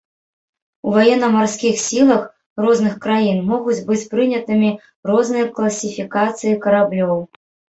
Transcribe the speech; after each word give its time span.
У 0.91 0.93
ваенна-марскіх 0.95 1.75
сілах 1.87 2.23
розных 2.65 2.97
краін 3.05 3.37
могуць 3.51 3.77
быць 3.91 4.01
прынятымі 4.17 4.73
розныя 5.13 5.45
класіфікацыі 5.59 6.59
караблёў. 6.67 7.17